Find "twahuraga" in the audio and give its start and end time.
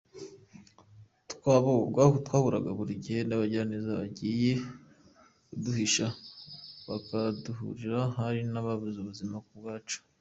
2.25-2.69